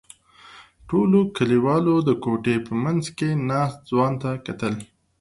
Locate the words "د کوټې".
2.07-2.55